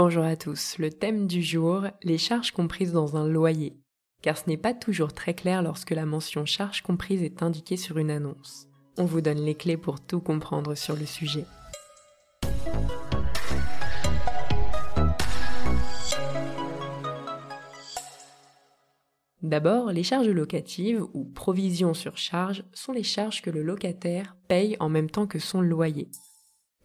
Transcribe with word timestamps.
Bonjour 0.00 0.22
à 0.22 0.36
tous, 0.36 0.78
le 0.78 0.90
thème 0.90 1.26
du 1.26 1.42
jour, 1.42 1.88
les 2.04 2.18
charges 2.18 2.52
comprises 2.52 2.92
dans 2.92 3.16
un 3.16 3.26
loyer. 3.26 3.76
Car 4.22 4.38
ce 4.38 4.48
n'est 4.48 4.56
pas 4.56 4.72
toujours 4.72 5.12
très 5.12 5.34
clair 5.34 5.60
lorsque 5.60 5.90
la 5.90 6.06
mention 6.06 6.46
charges 6.46 6.82
comprises 6.82 7.24
est 7.24 7.42
indiquée 7.42 7.76
sur 7.76 7.98
une 7.98 8.12
annonce. 8.12 8.68
On 8.96 9.06
vous 9.06 9.20
donne 9.20 9.40
les 9.40 9.56
clés 9.56 9.76
pour 9.76 10.00
tout 10.00 10.20
comprendre 10.20 10.76
sur 10.76 10.94
le 10.94 11.04
sujet. 11.04 11.46
D'abord, 19.42 19.90
les 19.90 20.04
charges 20.04 20.28
locatives 20.28 21.04
ou 21.12 21.24
provisions 21.24 21.94
sur 21.94 22.18
charge 22.18 22.62
sont 22.72 22.92
les 22.92 23.02
charges 23.02 23.42
que 23.42 23.50
le 23.50 23.64
locataire 23.64 24.36
paye 24.46 24.76
en 24.78 24.90
même 24.90 25.10
temps 25.10 25.26
que 25.26 25.40
son 25.40 25.60
loyer. 25.60 26.08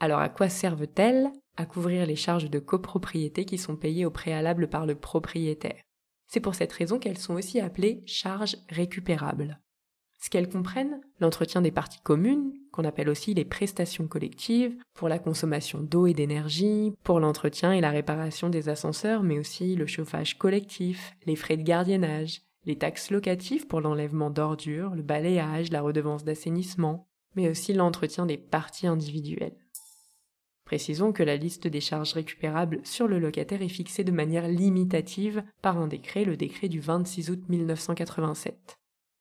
Alors 0.03 0.19
à 0.19 0.27
quoi 0.27 0.49
servent-elles 0.49 1.31
À 1.55 1.65
couvrir 1.65 2.05
les 2.05 2.17
charges 2.17 2.49
de 2.49 2.59
copropriété 2.59 3.45
qui 3.45 3.57
sont 3.57 3.77
payées 3.77 4.05
au 4.05 4.11
préalable 4.11 4.67
par 4.67 4.85
le 4.85 4.95
propriétaire? 4.95 5.81
C'est 6.27 6.41
pour 6.41 6.55
cette 6.55 6.73
raison 6.73 6.99
qu'elles 6.99 7.17
sont 7.17 7.35
aussi 7.35 7.61
appelées 7.61 8.03
charges 8.05 8.57
récupérables. 8.67 9.61
Ce 10.19 10.29
qu'elles 10.29 10.49
comprennent, 10.49 10.99
l'entretien 11.21 11.61
des 11.61 11.71
parties 11.71 12.01
communes, 12.03 12.51
qu'on 12.73 12.83
appelle 12.83 13.07
aussi 13.07 13.33
les 13.33 13.45
prestations 13.45 14.05
collectives, 14.09 14.75
pour 14.93 15.07
la 15.07 15.19
consommation 15.19 15.79
d'eau 15.79 16.05
et 16.05 16.13
d'énergie, 16.13 16.93
pour 17.05 17.21
l'entretien 17.21 17.71
et 17.71 17.79
la 17.79 17.91
réparation 17.91 18.49
des 18.49 18.67
ascenseurs, 18.67 19.23
mais 19.23 19.39
aussi 19.39 19.77
le 19.77 19.87
chauffage 19.87 20.37
collectif, 20.37 21.15
les 21.25 21.37
frais 21.37 21.55
de 21.55 21.63
gardiennage, 21.63 22.41
les 22.65 22.77
taxes 22.77 23.09
locatives 23.09 23.67
pour 23.67 23.79
l'enlèvement 23.79 24.31
d'ordures, 24.31 24.95
le 24.95 25.01
balayage, 25.01 25.71
la 25.71 25.81
redevance 25.81 26.25
d'assainissement, 26.25 27.07
mais 27.37 27.47
aussi 27.47 27.71
l'entretien 27.71 28.25
des 28.25 28.37
parties 28.37 28.87
individuelles. 28.87 29.62
Précisons 30.73 31.11
que 31.11 31.21
la 31.21 31.37
liste 31.37 31.67
des 31.67 31.81
charges 31.81 32.13
récupérables 32.13 32.81
sur 32.83 33.07
le 33.07 33.19
locataire 33.19 33.61
est 33.61 33.69
fixée 33.69 34.03
de 34.03 34.11
manière 34.11 34.47
limitative 34.47 35.43
par 35.61 35.77
un 35.77 35.85
décret, 35.85 36.25
le 36.25 36.35
décret 36.35 36.67
du 36.67 36.79
26 36.79 37.29
août 37.29 37.43
1987. 37.47 38.79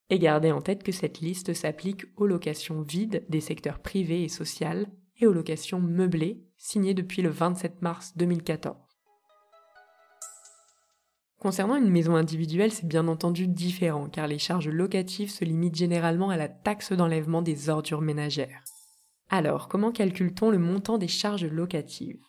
Et 0.08 0.18
gardez 0.18 0.50
en 0.50 0.62
tête 0.62 0.82
que 0.82 0.92
cette 0.92 1.20
liste 1.20 1.52
s'applique 1.52 2.06
aux 2.16 2.26
locations 2.26 2.80
vides 2.80 3.26
des 3.28 3.42
secteurs 3.42 3.80
privés 3.80 4.22
et 4.24 4.30
sociaux 4.30 4.86
et 5.20 5.26
aux 5.26 5.34
locations 5.34 5.78
meublées 5.78 6.42
signées 6.56 6.94
depuis 6.94 7.20
le 7.20 7.28
27 7.28 7.82
mars 7.82 8.16
2014. 8.16 8.74
Concernant 11.38 11.76
une 11.76 11.90
maison 11.90 12.16
individuelle, 12.16 12.72
c'est 12.72 12.88
bien 12.88 13.08
entendu 13.08 13.46
différent 13.46 14.08
car 14.08 14.26
les 14.26 14.38
charges 14.38 14.70
locatives 14.70 15.30
se 15.30 15.44
limitent 15.44 15.76
généralement 15.76 16.30
à 16.30 16.38
la 16.38 16.48
taxe 16.48 16.94
d'enlèvement 16.94 17.42
des 17.42 17.68
ordures 17.68 18.00
ménagères. 18.00 18.64
Alors, 19.34 19.66
comment 19.66 19.92
calcule-t-on 19.92 20.50
le 20.50 20.58
montant 20.58 20.98
des 20.98 21.08
charges 21.08 21.46
locatives? 21.46 22.22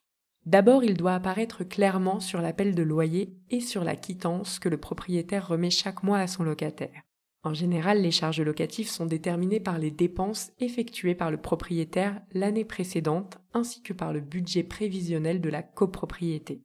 D'abord, 0.46 0.86
il 0.86 0.96
doit 0.96 1.16
apparaître 1.16 1.66
clairement 1.66 2.22
sur 2.22 2.40
l'appel 2.40 2.76
de 2.76 2.82
loyer 2.82 3.36
et 3.50 3.60
sur 3.60 3.84
la 3.84 3.98
quittance 3.98 4.58
que 4.58 4.70
le 4.70 4.78
propriétaire 4.78 5.50
remet 5.50 5.70
chaque 5.70 6.04
mois 6.04 6.20
à 6.20 6.28
son 6.28 6.44
locataire. 6.44 7.02
En 7.44 7.54
général, 7.54 8.02
les 8.02 8.12
charges 8.12 8.40
locatives 8.40 8.88
sont 8.88 9.06
déterminées 9.06 9.60
par 9.60 9.80
les 9.80 9.92
dépenses 9.92 10.54
effectuées 10.62 11.14
par 11.14 11.30
le 11.30 11.36
propriétaire 11.36 12.22
l'année 12.32 12.64
précédente 12.64 13.38
ainsi 13.54 13.82
que 13.82 13.92
par 13.92 14.14
le 14.14 14.22
budget 14.22 14.64
prévisionnel 14.64 15.42
de 15.42 15.50
la 15.50 15.62
copropriété. 15.62 16.64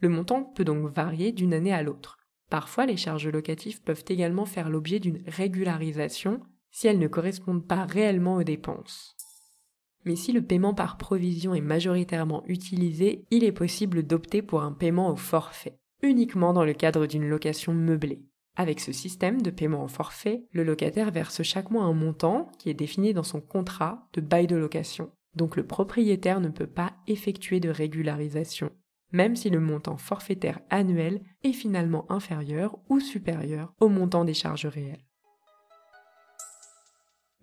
Le 0.00 0.08
montant 0.08 0.42
peut 0.42 0.64
donc 0.64 0.92
varier 0.92 1.30
d'une 1.30 1.54
année 1.54 1.72
à 1.72 1.84
l'autre. 1.84 2.16
Parfois, 2.50 2.84
les 2.84 2.96
charges 2.96 3.28
locatives 3.28 3.80
peuvent 3.82 4.04
également 4.08 4.44
faire 4.44 4.70
l'objet 4.70 4.98
d'une 4.98 5.22
régularisation 5.28 6.40
si 6.72 6.88
elles 6.88 6.98
ne 6.98 7.06
correspondent 7.06 7.66
pas 7.66 7.84
réellement 7.84 8.34
aux 8.34 8.44
dépenses. 8.44 9.14
Mais 10.08 10.16
si 10.16 10.32
le 10.32 10.40
paiement 10.40 10.72
par 10.72 10.96
provision 10.96 11.54
est 11.54 11.60
majoritairement 11.60 12.42
utilisé, 12.46 13.26
il 13.30 13.44
est 13.44 13.52
possible 13.52 14.02
d'opter 14.02 14.40
pour 14.40 14.62
un 14.62 14.72
paiement 14.72 15.10
au 15.10 15.16
forfait, 15.16 15.78
uniquement 16.00 16.54
dans 16.54 16.64
le 16.64 16.72
cadre 16.72 17.04
d'une 17.04 17.28
location 17.28 17.74
meublée. 17.74 18.22
Avec 18.56 18.80
ce 18.80 18.90
système 18.90 19.42
de 19.42 19.50
paiement 19.50 19.84
au 19.84 19.88
forfait, 19.88 20.46
le 20.52 20.64
locataire 20.64 21.10
verse 21.10 21.42
chaque 21.42 21.70
mois 21.70 21.84
un 21.84 21.92
montant 21.92 22.50
qui 22.58 22.70
est 22.70 22.74
défini 22.74 23.12
dans 23.12 23.22
son 23.22 23.42
contrat 23.42 24.08
de 24.14 24.22
bail 24.22 24.46
de 24.46 24.56
location. 24.56 25.10
Donc 25.36 25.56
le 25.56 25.66
propriétaire 25.66 26.40
ne 26.40 26.48
peut 26.48 26.66
pas 26.66 26.94
effectuer 27.06 27.60
de 27.60 27.68
régularisation 27.68 28.70
même 29.12 29.36
si 29.36 29.48
le 29.48 29.60
montant 29.60 29.96
forfaitaire 29.96 30.60
annuel 30.68 31.22
est 31.42 31.52
finalement 31.52 32.04
inférieur 32.12 32.78
ou 32.90 33.00
supérieur 33.00 33.72
au 33.80 33.88
montant 33.88 34.26
des 34.26 34.34
charges 34.34 34.66
réelles. 34.66 35.07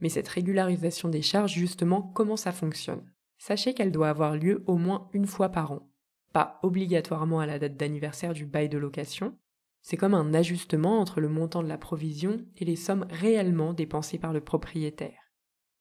Mais 0.02 0.10
cette 0.10 0.28
régularisation 0.28 1.10
des 1.10 1.22
charges, 1.22 1.54
justement, 1.54 2.02
comment 2.02 2.38
ça 2.38 2.52
fonctionne? 2.52 3.04
Sachez 3.38 3.74
qu'elle 3.74 3.92
doit 3.92 4.10
avoir 4.10 4.36
lieu 4.36 4.64
au 4.68 4.78
moins 4.78 5.10
une 5.14 5.28
fois 5.28 5.50
par 5.50 5.72
an, 5.72 5.90
pas 6.34 6.60
obligatoirement 6.64 7.40
à 7.40 7.46
la 7.46 7.60
date 7.60 7.78
d'anniversaire 7.78 8.34
du 8.34 8.46
bail 8.46 8.70
de 8.70 8.78
location. 8.78 9.38
C'est 9.82 9.98
comme 9.98 10.14
un 10.14 10.34
ajustement 10.34 11.00
entre 11.00 11.22
le 11.22 11.30
montant 11.30 11.64
de 11.64 11.68
la 11.68 11.78
provision 11.78 12.44
et 12.58 12.66
les 12.66 12.76
sommes 12.76 13.06
réellement 13.10 13.74
dépensées 13.74 14.18
par 14.18 14.34
le 14.34 14.42
propriétaire. 14.42 15.32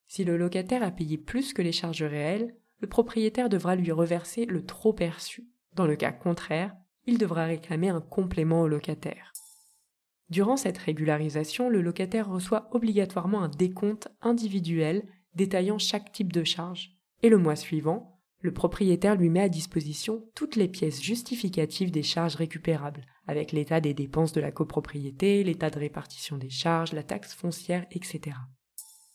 Si 0.07 0.25
le 0.25 0.37
locataire 0.37 0.83
a 0.83 0.91
payé 0.91 1.17
plus 1.17 1.53
que 1.53 1.63
les 1.63 1.73
charges 1.73 2.03
réelles, 2.03 2.55
le 2.81 2.89
propriétaire 2.89 3.49
devra 3.49 3.77
lui 3.77 3.93
reverser 3.93 4.45
le 4.45 4.65
trop 4.65 4.93
perçu. 4.93 5.49
Dans 5.75 5.87
le 5.87 5.97
cas 5.97 6.13
contraire, 6.13 6.77
il 7.07 7.19
devra 7.19 7.47
réclamer 7.47 7.89
un 7.89 8.01
complément 8.01 8.63
au 8.63 8.69
locataire. 8.69 9.33
Durant 10.31 10.57
cette 10.57 10.79
régularisation, 10.79 11.69
le 11.69 11.83
locataire 11.83 12.31
reçoit 12.31 12.69
obligatoirement 12.73 13.43
un 13.43 13.49
décompte 13.49 14.09
individuel 14.23 15.07
détaillant 15.35 15.79
chaque 15.79 16.13
type 16.13 16.33
de 16.33 16.45
charge. 16.45 16.97
Et 17.23 17.29
le 17.29 17.39
mois 17.39 17.57
suivant, 17.57 18.21
le 18.41 18.53
propriétaire 18.53 19.17
lui 19.17 19.31
met 19.31 19.41
à 19.41 19.49
disposition 19.49 20.25
toutes 20.35 20.57
les 20.57 20.69
pièces 20.69 21.03
justificatives 21.03 21.91
des 21.91 22.03
charges 22.03 22.37
récupérables, 22.37 23.07
avec 23.27 23.53
l'état 23.53 23.81
des 23.81 23.95
dépenses 23.95 24.33
de 24.33 24.41
la 24.41 24.53
copropriété, 24.53 25.43
l'état 25.43 25.71
de 25.71 25.79
répartition 25.79 26.37
des 26.37 26.51
charges, 26.51 26.93
la 26.93 27.03
taxe 27.03 27.33
foncière, 27.33 27.87
etc. 27.91 28.37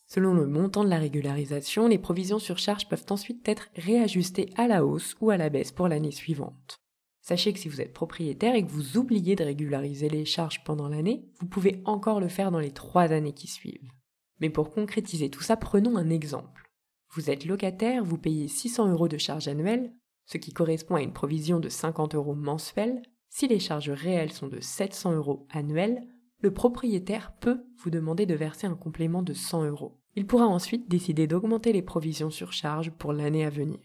Selon 0.08 0.34
le 0.34 0.48
montant 0.48 0.84
de 0.84 0.90
la 0.90 0.98
régularisation, 0.98 1.88
les 1.88 2.00
provisions 2.00 2.40
sur 2.40 2.58
charge 2.58 2.90
peuvent 2.90 3.06
ensuite 3.12 3.48
être 3.48 3.70
réajustées 3.76 4.52
à 4.58 4.68
la 4.68 4.84
hausse 4.84 5.16
ou 5.22 5.30
à 5.30 5.38
la 5.38 5.50
baisse 5.50 5.72
pour 5.72 5.88
l'année 5.88 6.12
suivante. 6.12 6.82
Sachez 7.30 7.54
que 7.54 7.60
si 7.60 7.70
vous 7.70 7.80
êtes 7.80 7.94
propriétaire 7.94 8.56
et 8.56 8.66
que 8.66 8.72
vous 8.72 8.98
oubliez 8.98 9.36
de 9.36 9.44
régulariser 9.44 10.10
les 10.10 10.26
charges 10.26 10.64
pendant 10.64 10.90
l'année, 10.90 11.30
vous 11.40 11.46
pouvez 11.46 11.80
encore 11.86 12.20
le 12.20 12.28
faire 12.28 12.50
dans 12.50 12.58
les 12.58 12.72
trois 12.72 13.12
années 13.12 13.36
qui 13.36 13.46
suivent. 13.46 13.92
Mais 14.40 14.50
pour 14.50 14.72
concrétiser 14.72 15.30
tout 15.30 15.44
ça, 15.44 15.56
prenons 15.56 15.96
un 15.96 16.10
exemple. 16.10 16.72
Vous 17.14 17.30
êtes 17.30 17.46
locataire, 17.46 18.04
vous 18.04 18.18
payez 18.18 18.48
600 18.48 18.90
euros 18.90 19.08
de 19.08 19.20
charges 19.20 19.48
annuelles, 19.48 19.94
ce 20.26 20.40
qui 20.40 20.54
correspond 20.54 20.96
à 20.96 21.04
une 21.04 21.14
provision 21.14 21.60
de 21.60 21.70
50 21.70 22.16
euros 22.16 22.34
mensuels. 22.34 23.04
Si 23.30 23.48
les 23.48 23.60
charges 23.60 23.92
réelles 23.92 24.34
sont 24.34 24.48
de 24.48 24.60
700 24.60 25.14
euros 25.14 25.46
annuels, 25.52 26.02
le 26.42 26.52
propriétaire 26.52 27.36
peut 27.40 27.64
vous 27.78 27.92
demander 27.92 28.26
de 28.26 28.34
verser 28.34 28.66
un 28.66 28.76
complément 28.76 29.22
de 29.22 29.34
100 29.34 29.66
euros. 29.66 30.02
Il 30.16 30.26
pourra 30.26 30.48
ensuite 30.48 30.90
décider 30.90 31.28
d'augmenter 31.28 31.74
les 31.74 31.84
provisions 31.84 32.32
sur 32.32 32.54
charge 32.54 32.90
pour 32.90 33.14
l'année 33.14 33.46
à 33.46 33.52
venir. 33.52 33.78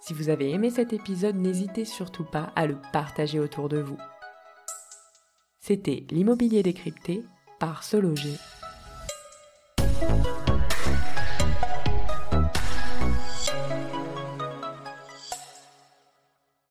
Si 0.00 0.14
vous 0.14 0.30
avez 0.30 0.50
aimé 0.50 0.70
cet 0.70 0.92
épisode, 0.92 1.36
n'hésitez 1.36 1.84
surtout 1.84 2.24
pas 2.24 2.52
à 2.56 2.66
le 2.66 2.78
partager 2.92 3.38
autour 3.38 3.68
de 3.68 3.78
vous. 3.78 3.98
C'était 5.58 6.06
l'immobilier 6.10 6.62
décrypté 6.62 7.22
par 7.58 7.84
Sologer 7.84 8.36